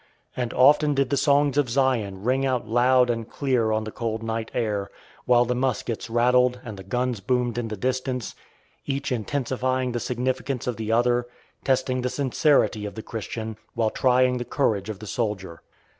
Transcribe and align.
And 0.35 0.51
often 0.55 0.95
did 0.95 1.11
the 1.11 1.15
songs 1.15 1.59
of 1.59 1.69
Zion 1.69 2.23
ring 2.23 2.43
out 2.43 2.67
loud 2.67 3.11
and 3.11 3.29
clear 3.29 3.71
on 3.71 3.83
the 3.83 3.91
cold 3.91 4.23
night 4.23 4.49
air, 4.55 4.89
while 5.25 5.45
the 5.45 5.53
muskets 5.53 6.09
rattled 6.09 6.59
and 6.65 6.75
the 6.75 6.83
guns 6.83 7.19
boomed 7.19 7.59
in 7.59 7.67
the 7.67 7.77
distance, 7.77 8.33
each 8.87 9.11
intensifying 9.11 9.91
the 9.91 9.99
significance 9.99 10.65
of 10.65 10.77
the 10.77 10.91
other, 10.91 11.27
testing 11.63 12.01
the 12.01 12.09
sincerity 12.09 12.87
of 12.87 12.95
the 12.95 13.03
Christian 13.03 13.57
while 13.75 13.91
trying 13.91 14.37
the 14.39 14.43
courage 14.45 14.89
of 14.89 14.97
the 14.97 15.05
soldier. 15.05 15.61